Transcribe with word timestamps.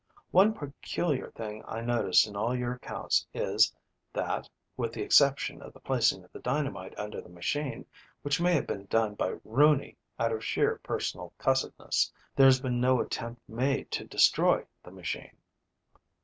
One 0.31 0.55
peculiar 0.55 1.29
thing 1.35 1.63
I 1.67 1.81
notice 1.81 2.25
in 2.25 2.35
all 2.35 2.55
your 2.57 2.73
accounts 2.73 3.27
is 3.35 3.71
that, 4.13 4.49
with 4.75 4.93
the 4.93 5.03
exception 5.03 5.61
of 5.61 5.73
the 5.73 5.79
placing 5.79 6.23
of 6.23 6.31
the 6.31 6.39
dynamite 6.39 6.97
under 6.97 7.21
the 7.21 7.29
machine, 7.29 7.85
which 8.23 8.41
may 8.41 8.55
have 8.55 8.65
been 8.65 8.85
done 8.87 9.13
by 9.13 9.35
Rooney 9.43 9.95
out 10.17 10.31
of 10.31 10.43
sheer 10.43 10.79
personal 10.81 11.33
cussedness, 11.37 12.11
there 12.35 12.47
has 12.47 12.59
been 12.59 12.81
no 12.81 12.99
attempt 12.99 13.47
made 13.47 13.91
to 13.91 14.03
destroy 14.07 14.65
the 14.83 14.89
machine." 14.89 15.37